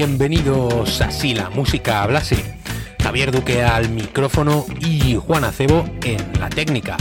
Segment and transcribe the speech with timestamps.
[0.00, 2.36] Bienvenidos a Si la música hablase.
[3.02, 6.96] Javier Duque al micrófono y Juan Acebo en la técnica.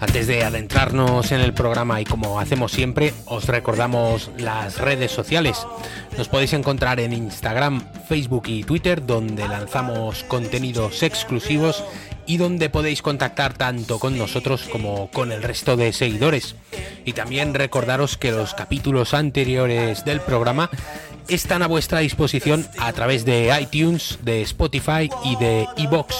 [0.00, 5.66] Antes de adentrarnos en el programa y como hacemos siempre, os recordamos las redes sociales.
[6.16, 11.84] Nos podéis encontrar en Instagram, Facebook y Twitter, donde lanzamos contenidos exclusivos
[12.24, 16.56] y donde podéis contactar tanto con nosotros como con el resto de seguidores.
[17.04, 20.70] Y también recordaros que los capítulos anteriores del programa
[21.30, 26.16] están a vuestra disposición a través de iTunes, de Spotify y de iBox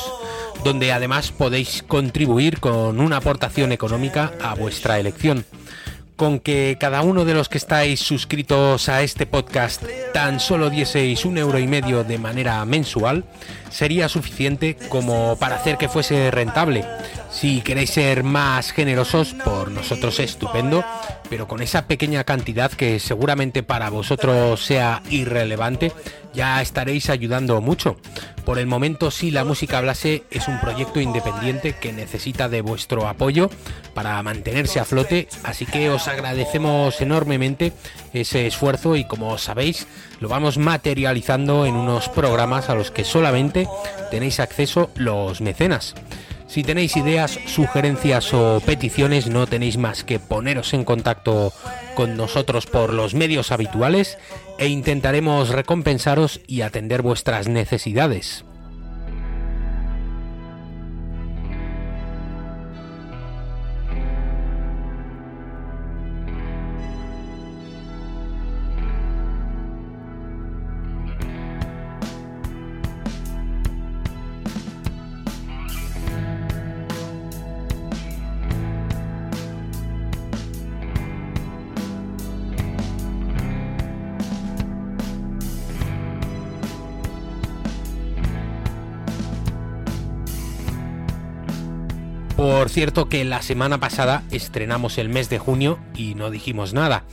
[0.64, 5.44] donde además podéis contribuir con una aportación económica a vuestra elección.
[6.16, 11.24] Con que cada uno de los que estáis suscritos a este podcast tan solo dieseis
[11.24, 13.24] un euro y medio de manera mensual,
[13.70, 16.84] sería suficiente como para hacer que fuese rentable.
[17.30, 20.84] Si queréis ser más generosos, por nosotros es estupendo,
[21.30, 25.92] pero con esa pequeña cantidad que seguramente para vosotros sea irrelevante,
[26.34, 27.96] ya estaréis ayudando mucho.
[28.44, 33.06] Por el momento, si la música hablase, es un proyecto independiente que necesita de vuestro
[33.06, 33.48] apoyo
[33.94, 37.72] para mantenerse a flote, así que os agradecemos enormemente
[38.12, 39.86] ese esfuerzo y como sabéis,
[40.18, 43.68] lo vamos materializando en unos programas a los que solamente
[44.10, 45.94] tenéis acceso los mecenas.
[46.50, 51.52] Si tenéis ideas, sugerencias o peticiones, no tenéis más que poneros en contacto
[51.94, 54.18] con nosotros por los medios habituales
[54.58, 58.44] e intentaremos recompensaros y atender vuestras necesidades.
[92.80, 97.04] Cierto que la semana pasada estrenamos el mes de junio y no dijimos nada.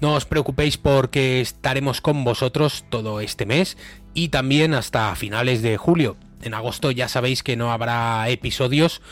[0.00, 3.76] No os preocupéis porque estaremos con vosotros todo este mes
[4.12, 6.16] y también hasta finales de julio.
[6.42, 9.02] En agosto ya sabéis que no habrá episodios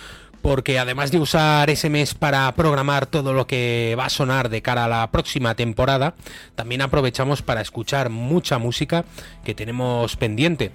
[0.40, 4.60] porque además de usar ese mes para programar todo lo que va a sonar de
[4.60, 6.16] cara a la próxima temporada,
[6.56, 9.04] también aprovechamos para escuchar mucha música
[9.44, 10.72] que tenemos pendiente.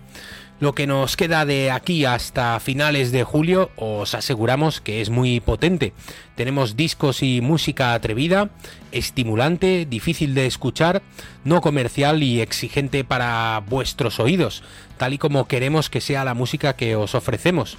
[0.59, 5.39] Lo que nos queda de aquí hasta finales de julio os aseguramos que es muy
[5.39, 5.93] potente.
[6.33, 8.49] Tenemos discos y música atrevida,
[8.91, 11.03] estimulante, difícil de escuchar,
[11.43, 14.63] no comercial y exigente para vuestros oídos,
[14.97, 17.77] tal y como queremos que sea la música que os ofrecemos.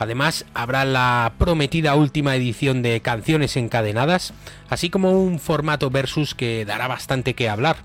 [0.00, 4.34] Además, habrá la prometida última edición de Canciones Encadenadas,
[4.68, 7.76] así como un formato versus que dará bastante que hablar.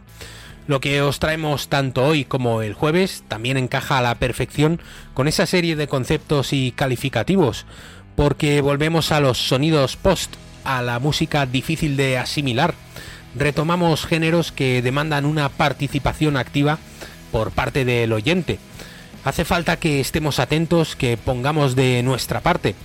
[0.68, 4.80] Lo que os traemos tanto hoy como el jueves también encaja a la perfección
[5.14, 7.66] con esa serie de conceptos y calificativos,
[8.16, 12.76] porque volvemos a los sonidos post, a la música difícil de asimilar.
[13.36, 16.78] Retomamos géneros que demandan una participación activa
[17.32, 18.60] por parte del oyente.
[19.24, 22.76] Hace falta que estemos atentos, que pongamos de nuestra parte.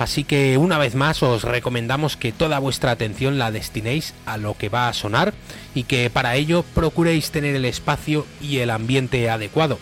[0.00, 4.56] Así que una vez más os recomendamos que toda vuestra atención la destinéis a lo
[4.56, 5.34] que va a sonar
[5.74, 9.78] y que para ello procuréis tener el espacio y el ambiente adecuado.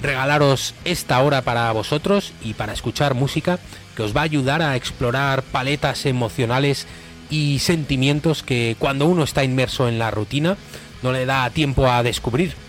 [0.00, 3.58] Regalaros esta hora para vosotros y para escuchar música
[3.96, 6.86] que os va a ayudar a explorar paletas emocionales
[7.28, 10.56] y sentimientos que cuando uno está inmerso en la rutina
[11.02, 12.67] no le da tiempo a descubrir.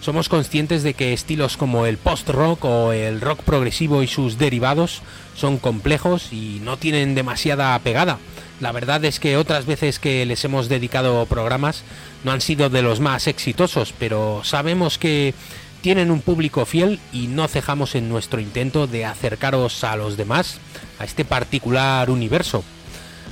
[0.00, 5.02] Somos conscientes de que estilos como el post-rock o el rock progresivo y sus derivados
[5.34, 8.18] son complejos y no tienen demasiada pegada.
[8.60, 11.82] La verdad es que otras veces que les hemos dedicado programas
[12.24, 15.34] no han sido de los más exitosos, pero sabemos que
[15.82, 20.58] tienen un público fiel y no cejamos en nuestro intento de acercaros a los demás,
[20.98, 22.64] a este particular universo.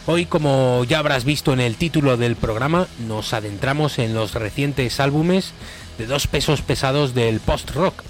[0.07, 5.01] Hoy, como ya habrás visto en el título del programa, nos adentramos en los recientes
[5.01, 5.53] álbumes
[5.99, 8.03] de dos pesos pesados del post-rock.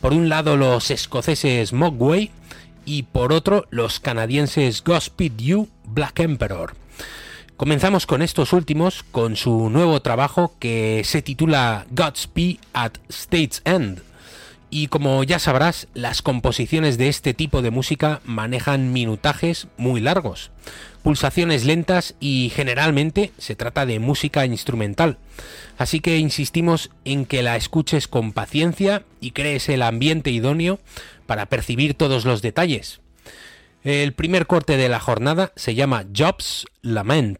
[0.00, 2.30] Por un lado los escoceses Mogwai
[2.84, 6.74] y por otro los canadienses Godspeed You Black Emperor.
[7.56, 14.07] Comenzamos con estos últimos con su nuevo trabajo que se titula Godspeed at State's End.
[14.70, 20.50] Y como ya sabrás, las composiciones de este tipo de música manejan minutajes muy largos,
[21.02, 25.18] pulsaciones lentas y generalmente se trata de música instrumental.
[25.78, 30.80] Así que insistimos en que la escuches con paciencia y crees el ambiente idóneo
[31.26, 33.00] para percibir todos los detalles.
[33.84, 37.38] El primer corte de la jornada se llama Jobs Lament.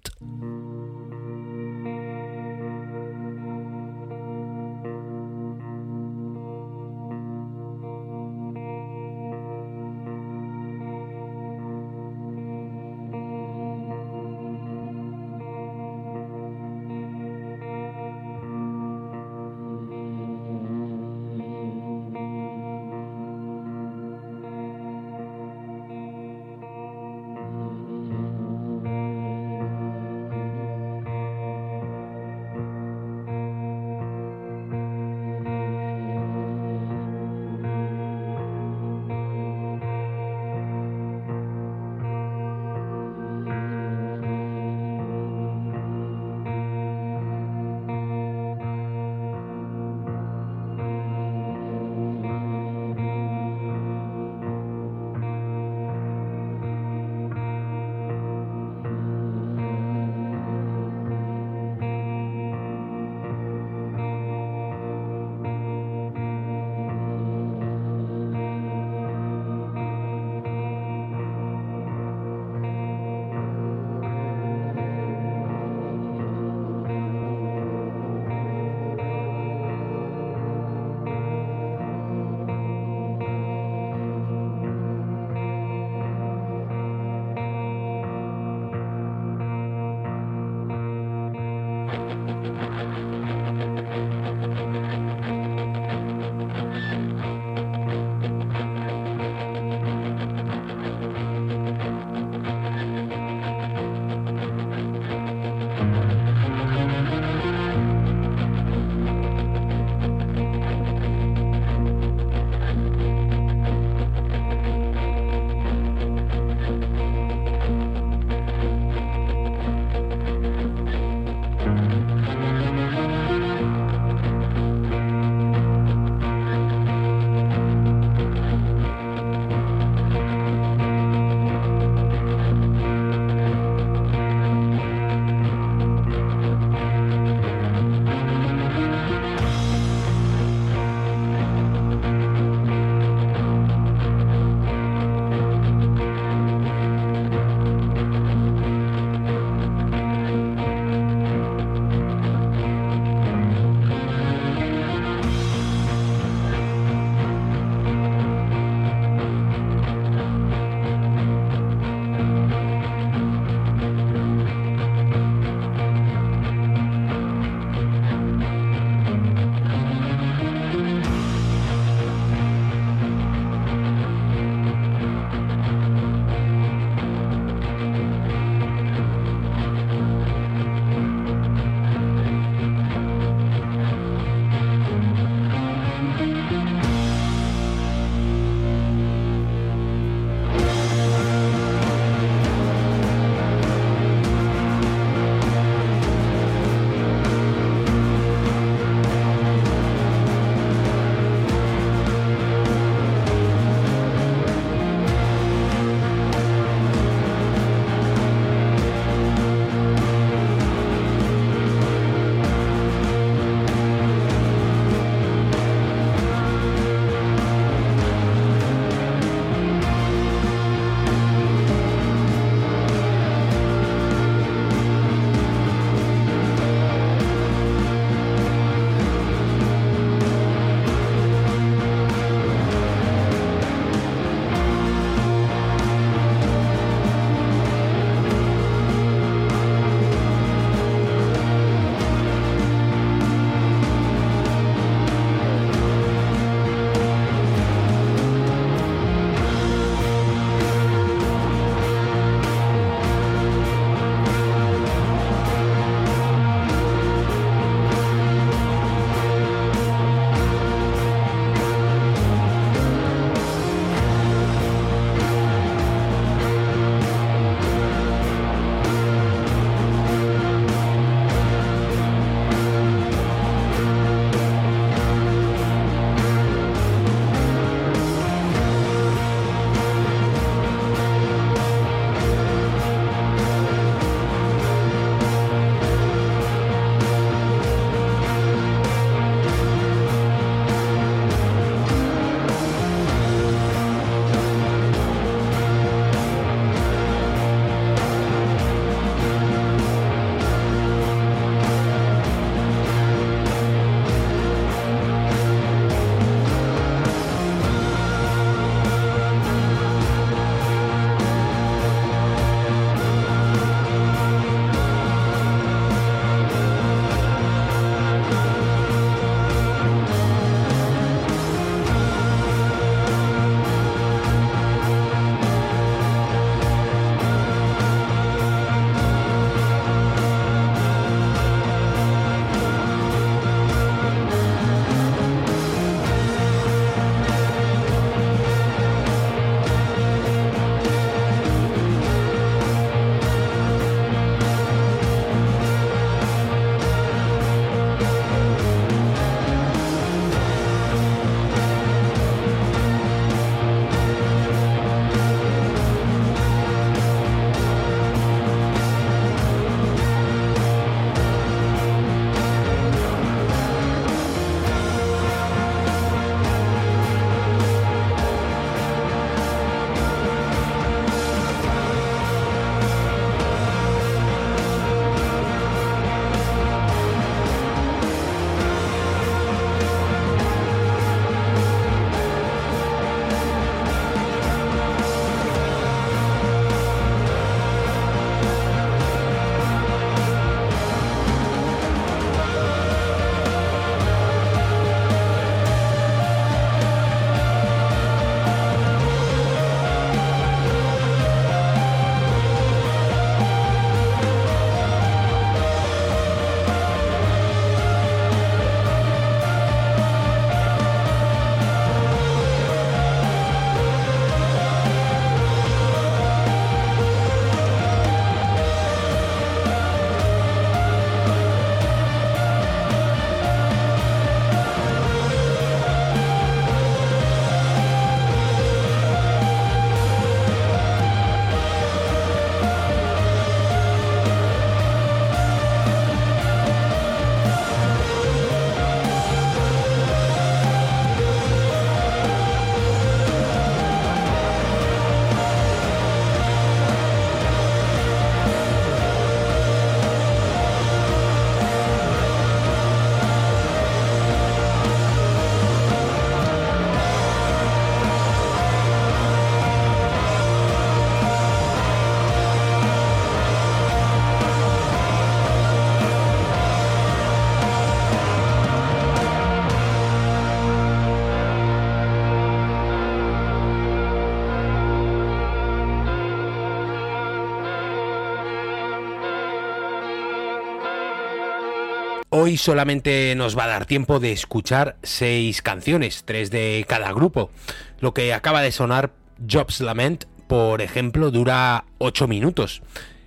[482.40, 487.50] Hoy solamente nos va a dar tiempo de escuchar seis canciones, tres de cada grupo.
[487.98, 489.10] Lo que acaba de sonar
[489.44, 492.80] Jobs Lament, por ejemplo, dura 8 minutos.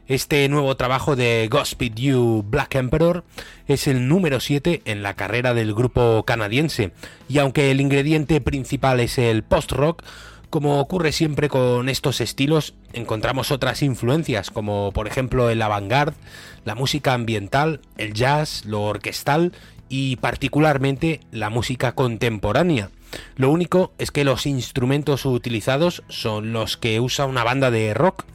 [0.07, 3.25] Este nuevo trabajo de Godspeed You Black Emperor
[3.67, 6.93] es el número 7 en la carrera del grupo canadiense,
[7.27, 10.03] y aunque el ingrediente principal es el post-rock,
[10.51, 16.17] como ocurre siempre con estos estilos, encontramos otras influencias, como por ejemplo el avant-garde,
[16.65, 19.53] la música ambiental, el jazz, lo orquestal
[19.87, 22.89] y particularmente la música contemporánea.
[23.37, 28.25] Lo único es que los instrumentos utilizados son los que usa una banda de rock.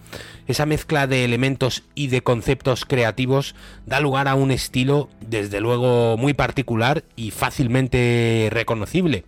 [0.46, 3.54] Esa mezcla de elementos y de conceptos creativos
[3.84, 9.24] da lugar a un estilo desde luego muy particular y fácilmente reconocible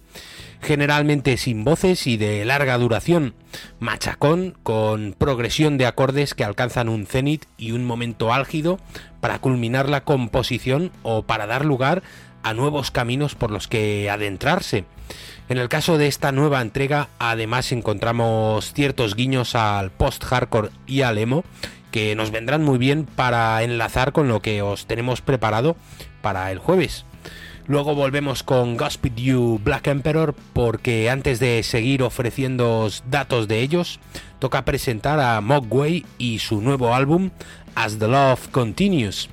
[0.61, 3.35] generalmente sin voces y de larga duración,
[3.81, 8.79] machacón con progresión de acordes que alcanzan un cenit y un momento álgido
[9.21, 12.03] para culminar la composición o para dar lugar
[12.43, 14.85] a nuevos caminos por los que adentrarse.
[15.49, 21.19] En el caso de esta nueva entrega, además encontramos ciertos guiños al post-hardcore y al
[21.19, 21.45] emo
[21.91, 25.77] que nos vendrán muy bien para enlazar con lo que os tenemos preparado
[26.21, 27.07] para el jueves.
[27.69, 34.01] Luego volvemos con Godspeed You Black Emperor porque antes de seguir ofreciendo datos de ellos,
[34.39, 37.29] toca presentar a Mogwai y su nuevo álbum
[37.75, 39.29] As the Love Continues,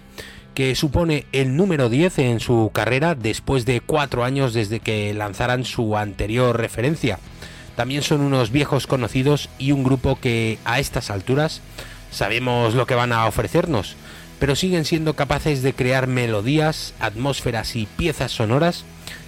[0.54, 5.64] que supone el número 10 en su carrera después de cuatro años desde que lanzaran
[5.64, 7.20] su anterior referencia.
[7.78, 11.62] También son unos viejos conocidos y un grupo que a estas alturas
[12.12, 13.96] sabemos lo que van a ofrecernos
[14.40, 18.86] pero siguen siendo capaces de crear melodías, atmósferas y piezas sonoras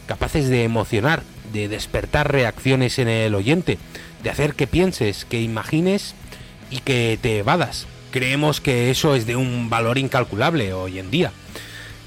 [0.07, 1.21] capaces de emocionar,
[1.53, 3.77] de despertar reacciones en el oyente,
[4.23, 6.15] de hacer que pienses, que imagines
[6.71, 7.85] y que te evadas.
[8.09, 11.31] Creemos que eso es de un valor incalculable hoy en día.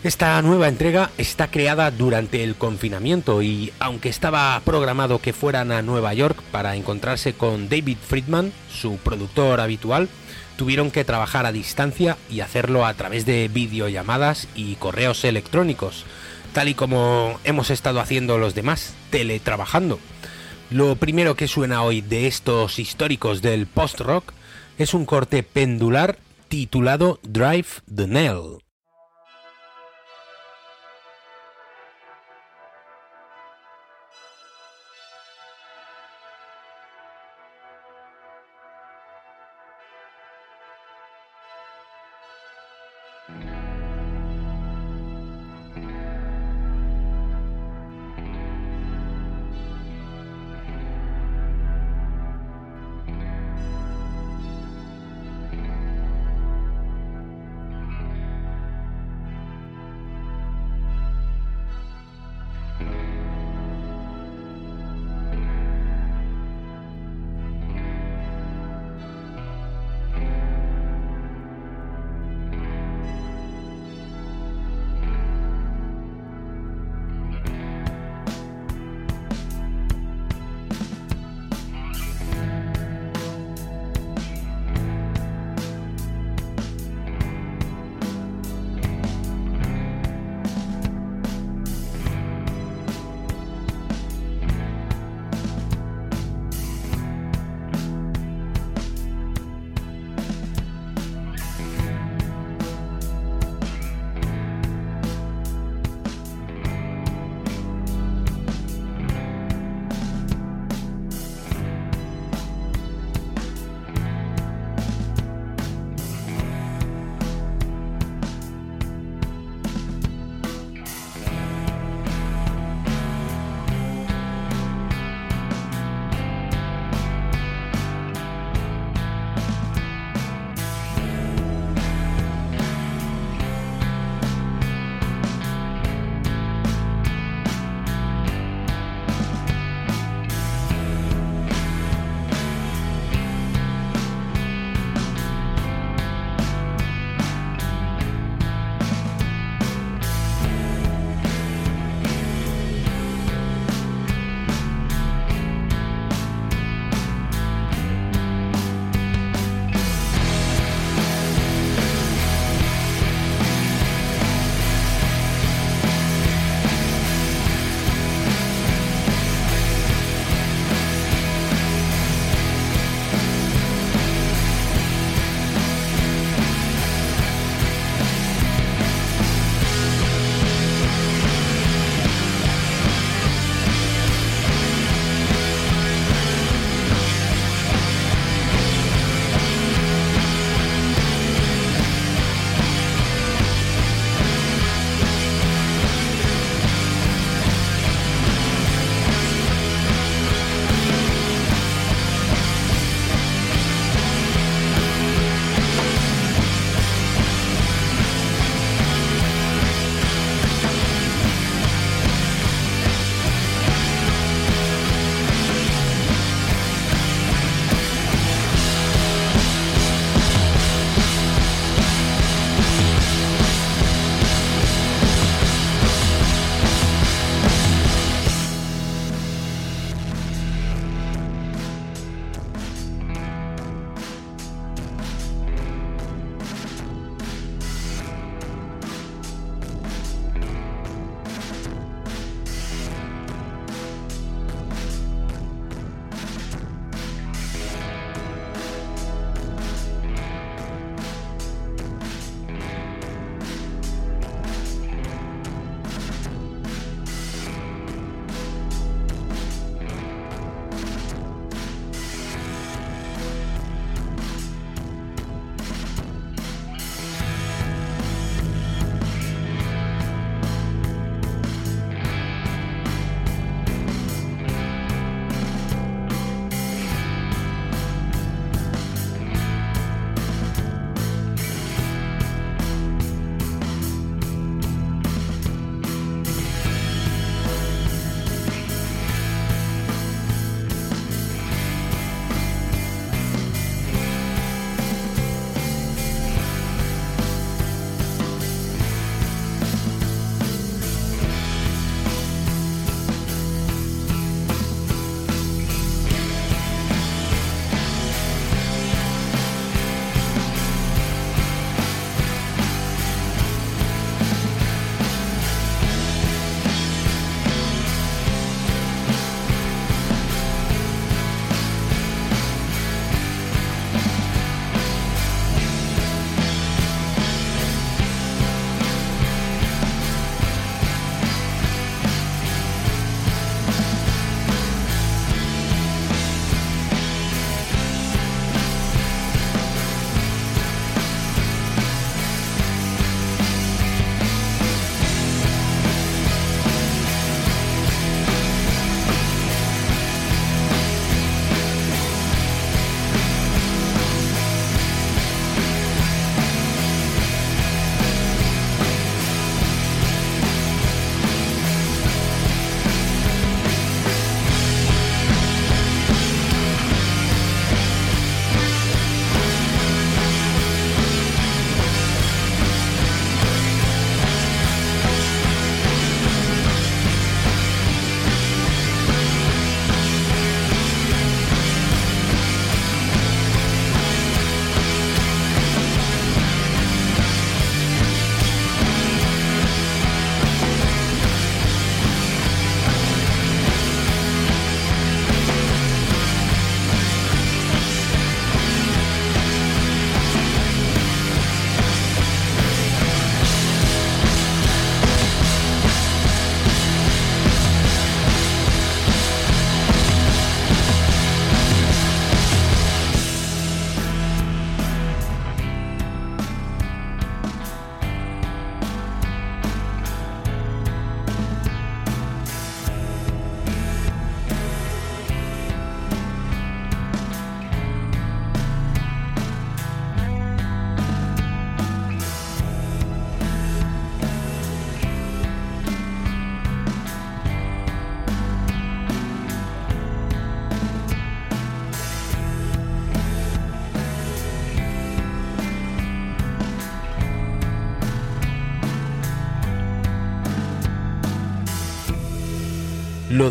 [0.03, 5.83] Esta nueva entrega está creada durante el confinamiento y aunque estaba programado que fueran a
[5.83, 10.09] Nueva York para encontrarse con David Friedman, su productor habitual,
[10.61, 16.05] tuvieron que trabajar a distancia y hacerlo a través de videollamadas y correos electrónicos,
[16.53, 19.99] tal y como hemos estado haciendo los demás, teletrabajando.
[20.69, 24.35] Lo primero que suena hoy de estos históricos del post-rock
[24.77, 28.59] es un corte pendular titulado Drive the Nail.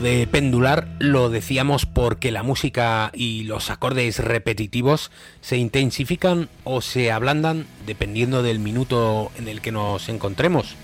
[0.01, 7.11] De pendular lo decíamos porque la música y los acordes repetitivos se intensifican o se
[7.11, 10.75] ablandan dependiendo del minuto en el que nos encontremos.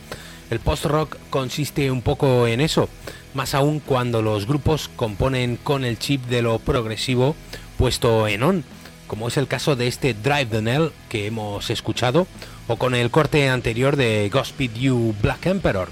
[0.50, 2.90] El post-rock consiste un poco en eso,
[3.34, 7.38] más aún cuando los grupos componen con el chip de lo progresivo
[7.78, 8.64] puesto en on,
[9.08, 12.28] como es el caso de este Drive the Nail que hemos escuchado,
[12.68, 15.88] o con el corte anterior de Godspeed You Black Emperor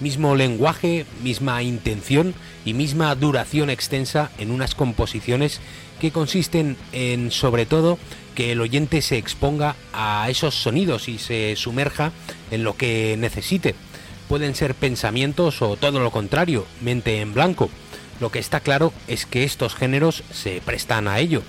[0.00, 5.60] mismo lenguaje, misma intención y misma duración extensa en unas composiciones
[6.00, 7.98] que consisten en, sobre todo,
[8.34, 12.12] que el oyente se exponga a esos sonidos y se sumerja
[12.50, 13.74] en lo que necesite.
[14.28, 17.70] Pueden ser pensamientos o todo lo contrario, mente en blanco.
[18.20, 21.42] Lo que está claro es que estos géneros se prestan a ello.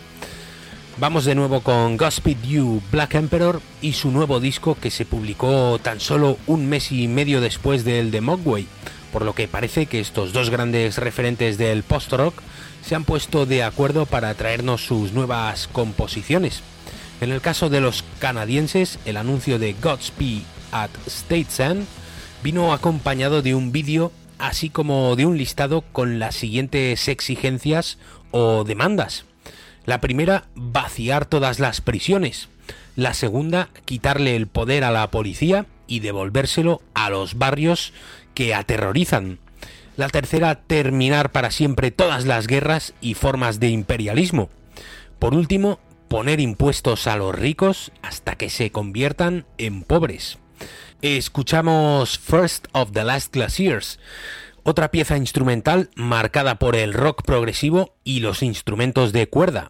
[0.98, 5.78] Vamos de nuevo con Godspeed You Black Emperor y su nuevo disco que se publicó
[5.80, 8.66] tan solo un mes y medio después del de Mogwai,
[9.16, 12.42] por lo que parece que estos dos grandes referentes del post-rock
[12.84, 16.64] se han puesto de acuerdo para traernos sus nuevas composiciones.
[17.22, 20.42] En el caso de los canadienses, el anuncio de Godspeed
[20.74, 21.86] at States End
[22.44, 27.98] vino acompañado de un vídeo así como de un listado con las siguientes exigencias
[28.32, 29.24] o demandas.
[29.86, 32.50] La primera, vaciar todas las prisiones.
[32.98, 37.94] La segunda, quitarle el poder a la policía y devolvérselo a los barrios
[38.34, 39.40] que aterrorizan.
[39.98, 44.50] La tercera, terminar para siempre todas las guerras y formas de imperialismo.
[45.20, 50.38] Por último, poner impuestos a los ricos hasta que se conviertan en pobres.
[51.02, 54.00] Escuchamos First of the Last Glaciers,
[54.64, 59.70] otra pieza instrumental marcada por el rock progresivo y los instrumentos de cuerda.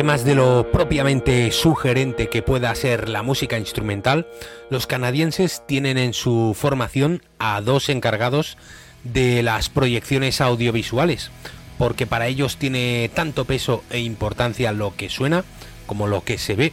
[0.00, 4.26] Además de lo propiamente sugerente que pueda ser la música instrumental,
[4.70, 8.56] los canadienses tienen en su formación a dos encargados
[9.04, 11.30] de las proyecciones audiovisuales,
[11.76, 15.44] porque para ellos tiene tanto peso e importancia lo que suena
[15.84, 16.72] como lo que se ve.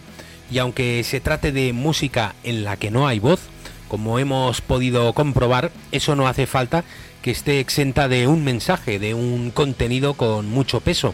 [0.50, 3.42] Y aunque se trate de música en la que no hay voz,
[3.90, 6.86] como hemos podido comprobar, eso no hace falta
[7.22, 11.14] que esté exenta de un mensaje, de un contenido con mucho peso.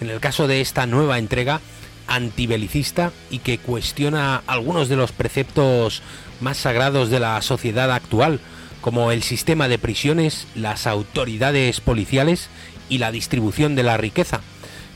[0.00, 1.60] En el caso de esta nueva entrega
[2.06, 6.02] antibelicista y que cuestiona algunos de los preceptos
[6.40, 8.40] más sagrados de la sociedad actual,
[8.80, 12.48] como el sistema de prisiones, las autoridades policiales
[12.88, 14.40] y la distribución de la riqueza.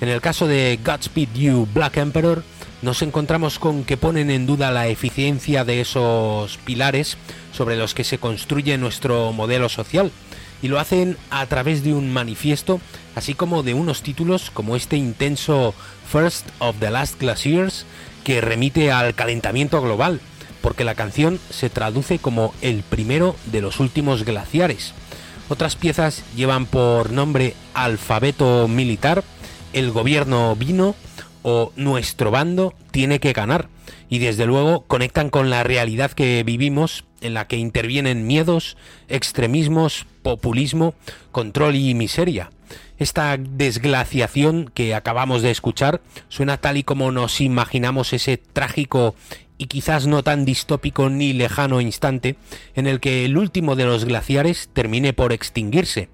[0.01, 2.45] En el caso de Godspeed You Black Emperor,
[2.83, 7.17] nos encontramos con que ponen en duda la eficiencia de esos pilares
[7.53, 10.13] sobre los que se construye nuestro modelo social
[10.63, 12.81] y lo hacen a través de un manifiesto,
[13.15, 15.75] así como de unos títulos como este intenso
[16.11, 17.87] First of the Last Glaciers
[18.25, 20.21] que remite al calentamiento global,
[20.61, 24.93] porque la canción se traduce como el primero de los últimos glaciares.
[25.49, 29.25] Otras piezas llevan por nombre Alfabeto Militar,
[29.73, 30.95] El Gobierno Vino
[31.43, 33.69] o Nuestro Bando tiene que ganar
[34.09, 38.77] y desde luego conectan con la realidad que vivimos en la que intervienen miedos,
[39.09, 40.95] extremismos, populismo,
[41.33, 42.51] control y miseria.
[42.99, 49.15] Esta desglaciación que acabamos de escuchar suena tal y como nos imaginamos ese trágico
[49.57, 52.37] y quizás no tan distópico ni lejano instante
[52.75, 56.09] en el que el último de los glaciares termine por extinguirse.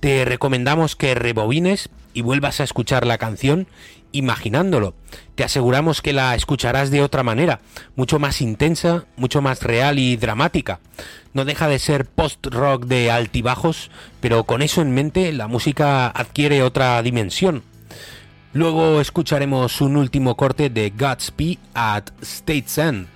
[0.00, 3.66] Te recomendamos que rebobines y vuelvas a escuchar la canción
[4.12, 4.94] imaginándolo.
[5.34, 7.60] Te aseguramos que la escucharás de otra manera,
[7.96, 10.80] mucho más intensa, mucho más real y dramática.
[11.34, 16.62] No deja de ser post-rock de altibajos, pero con eso en mente la música adquiere
[16.62, 17.62] otra dimensión.
[18.52, 23.06] Luego escucharemos un último corte de Godspeed at State's End,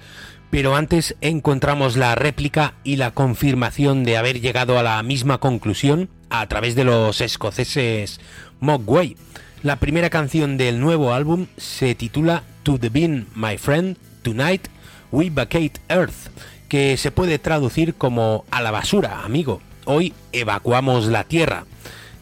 [0.50, 6.10] pero antes encontramos la réplica y la confirmación de haber llegado a la misma conclusión
[6.32, 8.18] a través de los escoceses
[8.58, 9.16] Mogwai.
[9.62, 14.68] La primera canción del nuevo álbum se titula To the Bin, My Friend, Tonight
[15.12, 16.30] We Vacate Earth,
[16.70, 19.60] que se puede traducir como a la basura, amigo.
[19.84, 21.66] Hoy evacuamos la Tierra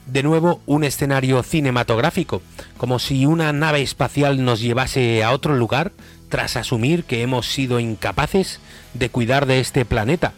[0.06, 2.42] de nuevo un escenario cinematográfico,
[2.78, 5.92] como si una nave espacial nos llevase a otro lugar
[6.28, 8.58] tras asumir que hemos sido incapaces
[8.92, 10.32] de cuidar de este planeta.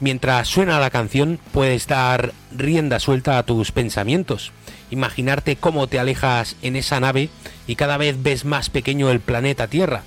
[0.00, 4.52] Mientras suena la canción puedes dar rienda suelta a tus pensamientos,
[4.90, 7.30] imaginarte cómo te alejas en esa nave
[7.66, 10.02] y cada vez ves más pequeño el planeta Tierra.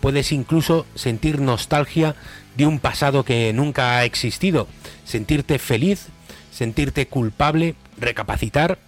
[0.00, 2.14] Puedes incluso sentir nostalgia
[2.56, 4.68] de un pasado que nunca ha existido,
[5.04, 6.06] sentirte feliz,
[6.52, 8.78] sentirte culpable recapacitar,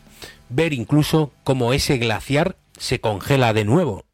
[0.48, 4.04] ver incluso cómo ese glaciar se congela de nuevo.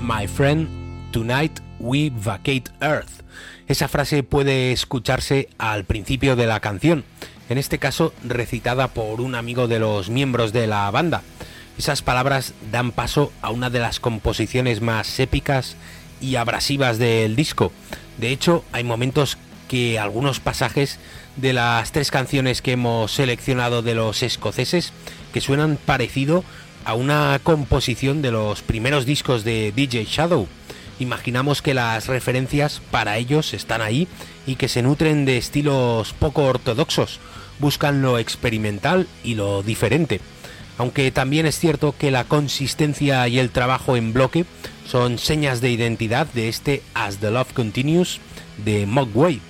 [0.00, 0.66] My friend,
[1.12, 3.22] tonight we vacate Earth.
[3.68, 7.04] Esa frase puede escucharse al principio de la canción,
[7.50, 11.22] en este caso recitada por un amigo de los miembros de la banda.
[11.76, 15.76] Esas palabras dan paso a una de las composiciones más épicas
[16.18, 17.72] y abrasivas del disco.
[18.16, 19.36] De hecho, hay momentos
[19.68, 20.98] que algunos pasajes
[21.36, 24.94] de las tres canciones que hemos seleccionado de los escoceses
[25.34, 26.42] que suenan parecido
[26.86, 30.46] a una composición de los primeros discos de DJ Shadow.
[31.00, 34.06] Imaginamos que las referencias para ellos están ahí
[34.46, 37.18] y que se nutren de estilos poco ortodoxos,
[37.58, 40.20] buscan lo experimental y lo diferente.
[40.78, 44.44] Aunque también es cierto que la consistencia y el trabajo en bloque
[44.86, 48.20] son señas de identidad de este As the Love Continues
[48.64, 49.40] de Mogwai,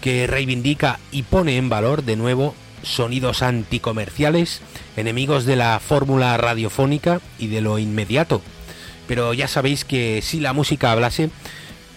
[0.00, 4.60] que reivindica y pone en valor de nuevo sonidos anticomerciales,
[4.96, 8.42] enemigos de la fórmula radiofónica y de lo inmediato.
[9.06, 11.30] Pero ya sabéis que si la música hablase,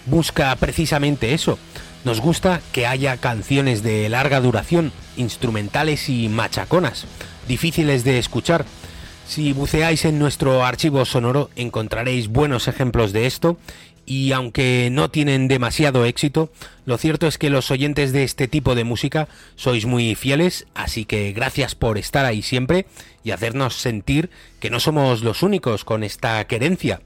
[0.05, 1.59] busca precisamente eso.
[2.03, 7.05] Nos gusta que haya canciones de larga duración, instrumentales y machaconas,
[7.47, 8.65] difíciles de escuchar.
[9.27, 13.57] Si buceáis en nuestro archivo sonoro encontraréis buenos ejemplos de esto
[14.06, 16.52] y aunque no tienen demasiado éxito,
[16.86, 21.06] lo cierto es que los oyentes de este tipo de música sois muy fieles, así
[21.06, 22.86] que gracias por estar ahí siempre
[23.24, 24.30] y hacernos sentir
[24.60, 27.02] que no somos los únicos con esta querencia.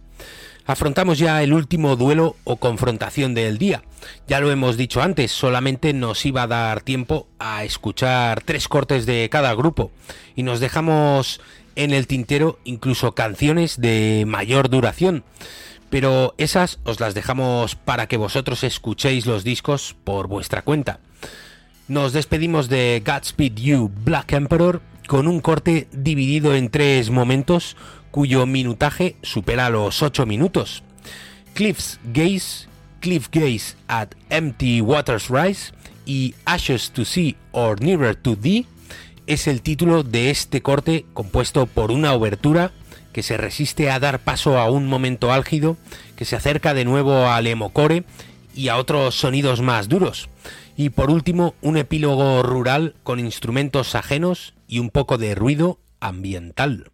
[0.68, 3.84] Afrontamos ya el último duelo o confrontación del día.
[4.28, 9.06] Ya lo hemos dicho antes, solamente nos iba a dar tiempo a escuchar tres cortes
[9.06, 9.92] de cada grupo
[10.36, 11.40] y nos dejamos
[11.76, 15.24] en el tintero incluso canciones de mayor duración
[15.90, 21.00] pero esas os las dejamos para que vosotros escuchéis los discos por vuestra cuenta.
[21.88, 27.78] Nos despedimos de Godspeed You Black Emperor con un corte dividido en tres momentos
[28.12, 30.84] cuyo minutaje supera los 8 minutos.
[31.54, 32.68] Cliff's Gaze,
[33.02, 35.74] Cliff Gaze at Empty Waters Rise
[36.06, 38.66] y Ashes to Sea or Nearer to Thee
[39.28, 42.72] es el título de este corte compuesto por una obertura
[43.16, 45.78] que se resiste a dar paso a un momento álgido,
[46.18, 48.04] que se acerca de nuevo al emocore
[48.54, 50.28] y a otros sonidos más duros.
[50.76, 56.92] Y por último, un epílogo rural con instrumentos ajenos y un poco de ruido ambiental.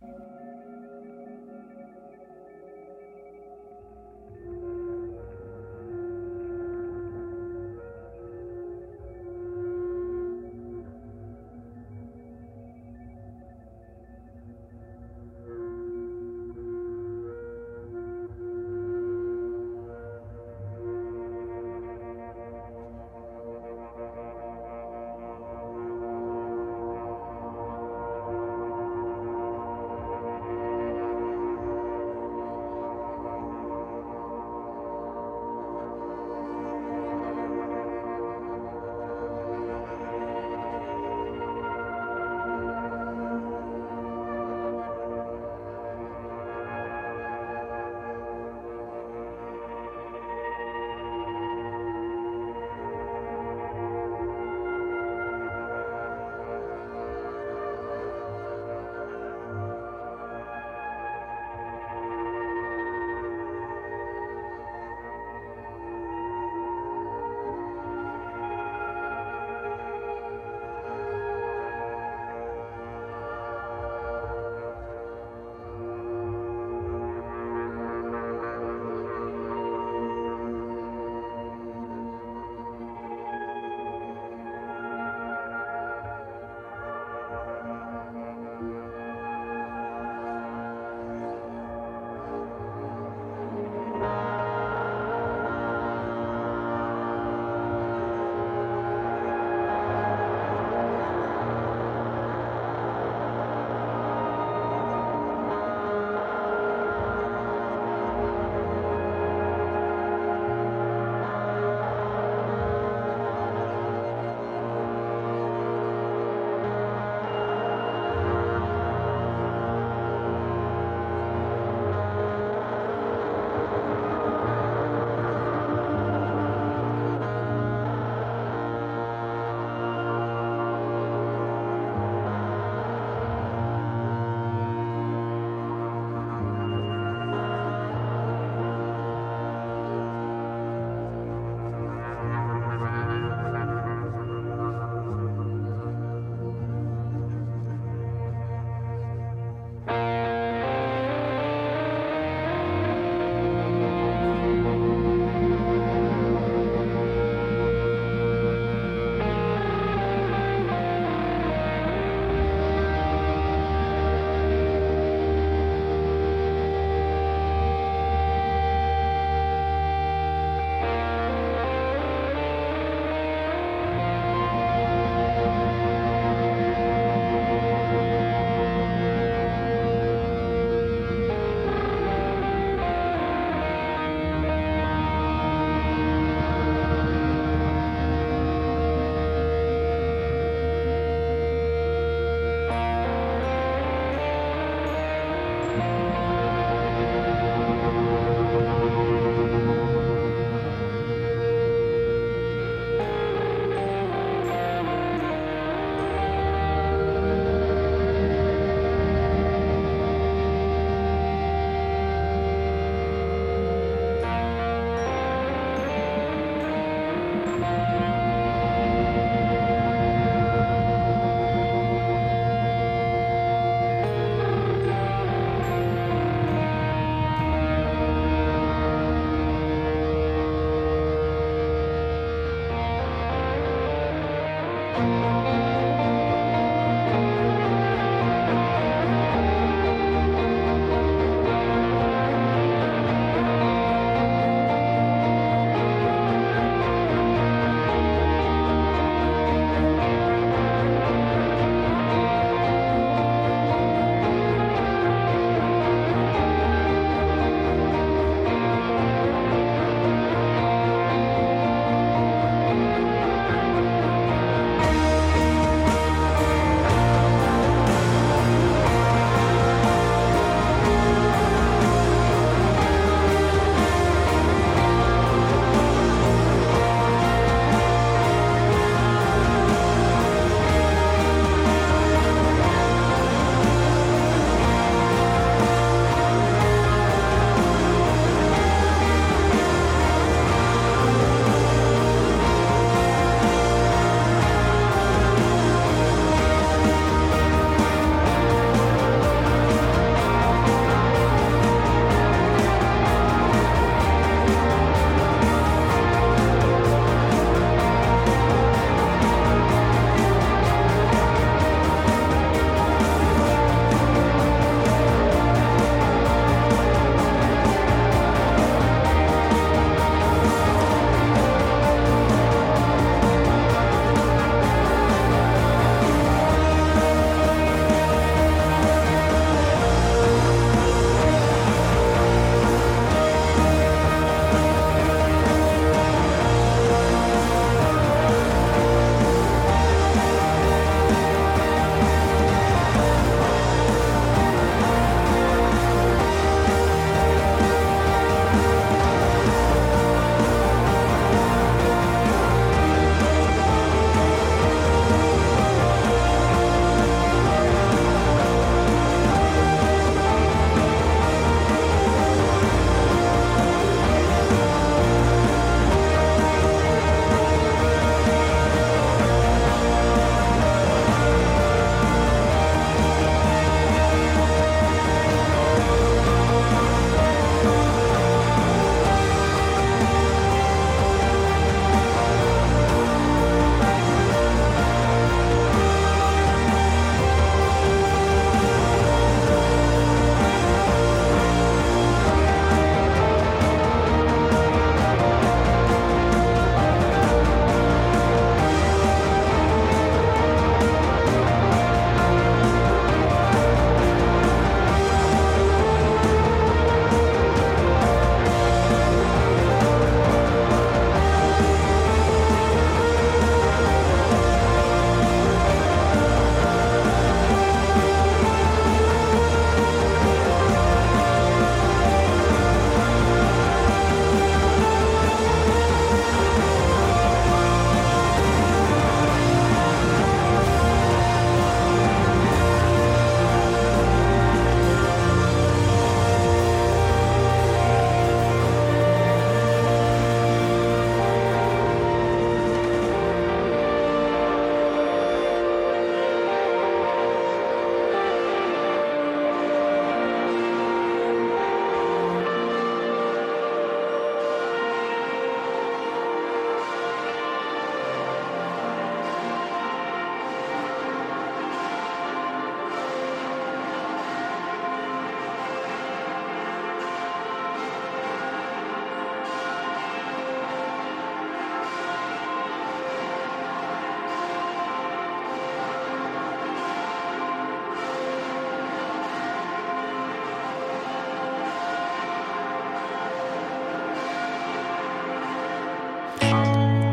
[234.93, 235.61] Música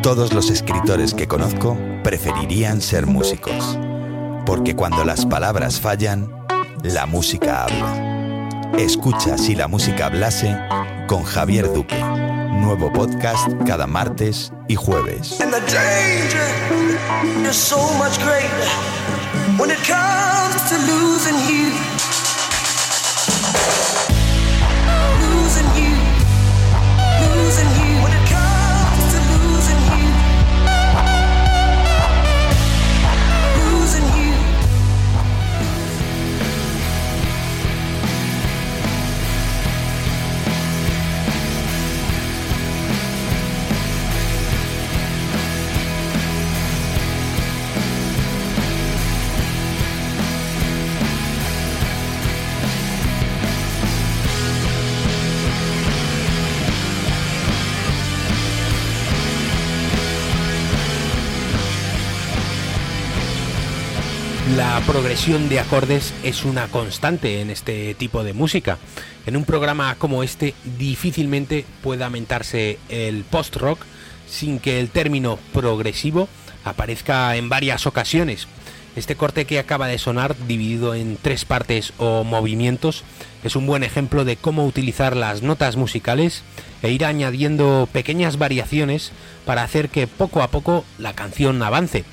[0.09, 3.79] Todos los escritores que conozco preferirían ser músicos,
[4.47, 6.33] porque cuando las palabras fallan,
[6.83, 8.73] la música habla.
[8.79, 10.57] Escucha si la música hablase
[11.09, 12.03] con Javier Duque.
[12.03, 15.37] Nuevo podcast cada martes y jueves.
[64.89, 68.79] Progresión de acordes es una constante en este tipo de música.
[69.27, 73.85] En un programa como este difícilmente puede aumentarse el post-rock
[74.27, 76.27] sin que el término progresivo
[76.65, 78.49] aparezca en varias ocasiones.
[78.97, 83.05] Este corte que acaba de sonar, dividido en tres partes o movimientos,
[83.45, 86.43] es un buen ejemplo de cómo utilizar las notas musicales
[86.83, 89.13] e ir añadiendo pequeñas variaciones
[89.45, 92.07] para hacer que poco a poco la canción avance.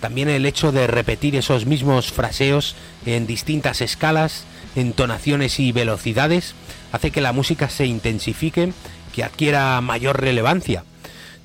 [0.00, 2.74] También el hecho de repetir esos mismos fraseos
[3.04, 4.44] en distintas escalas,
[4.74, 6.54] entonaciones y velocidades
[6.92, 8.72] hace que la música se intensifique,
[9.14, 10.84] que adquiera mayor relevancia.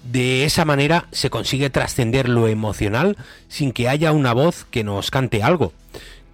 [0.03, 3.18] De esa manera se consigue trascender lo emocional
[3.49, 5.74] sin que haya una voz que nos cante algo.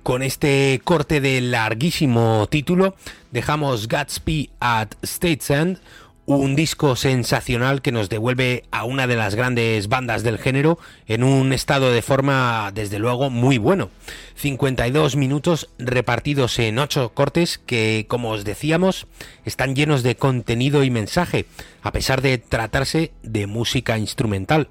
[0.03, 2.95] Con este corte de larguísimo título
[3.31, 5.79] dejamos Gatsby at State's End,
[6.25, 11.23] un disco sensacional que nos devuelve a una de las grandes bandas del género en
[11.23, 13.89] un estado de forma desde luego muy bueno.
[14.35, 19.07] 52 minutos repartidos en 8 cortes que, como os decíamos,
[19.45, 21.45] están llenos de contenido y mensaje,
[21.81, 24.67] a pesar de tratarse de música instrumental.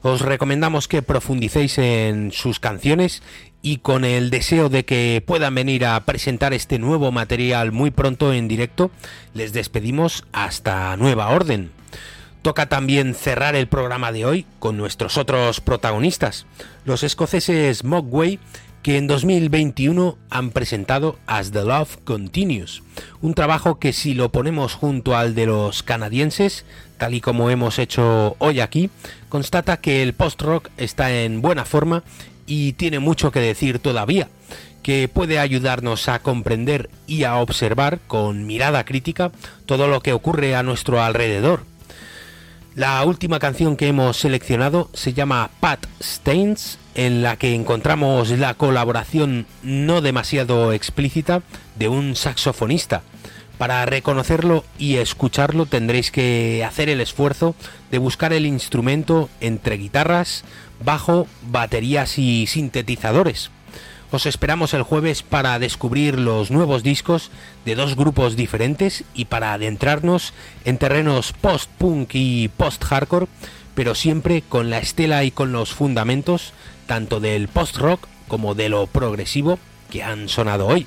[0.00, 3.20] Os recomendamos que profundicéis en sus canciones
[3.62, 8.32] y con el deseo de que puedan venir a presentar este nuevo material muy pronto
[8.32, 8.90] en directo,
[9.34, 11.70] les despedimos hasta nueva orden.
[12.42, 16.46] Toca también cerrar el programa de hoy con nuestros otros protagonistas,
[16.84, 18.38] los escoceses Mogwai,
[18.82, 22.82] que en 2021 han presentado As the Love Continues,
[23.20, 26.64] un trabajo que si lo ponemos junto al de los canadienses,
[26.96, 28.88] tal y como hemos hecho hoy aquí,
[29.28, 32.04] constata que el post-rock está en buena forma
[32.48, 34.28] y tiene mucho que decir todavía,
[34.82, 39.30] que puede ayudarnos a comprender y a observar con mirada crítica
[39.66, 41.62] todo lo que ocurre a nuestro alrededor.
[42.74, 48.54] La última canción que hemos seleccionado se llama Pat Stains, en la que encontramos la
[48.54, 51.42] colaboración no demasiado explícita
[51.76, 53.02] de un saxofonista.
[53.58, 57.56] Para reconocerlo y escucharlo tendréis que hacer el esfuerzo
[57.90, 60.44] de buscar el instrumento entre guitarras,
[60.84, 63.50] bajo, baterías y sintetizadores.
[64.10, 67.30] Os esperamos el jueves para descubrir los nuevos discos
[67.66, 70.32] de dos grupos diferentes y para adentrarnos
[70.64, 73.26] en terrenos post-punk y post-hardcore,
[73.74, 76.54] pero siempre con la estela y con los fundamentos
[76.86, 79.58] tanto del post-rock como de lo progresivo
[79.90, 80.86] que han sonado hoy.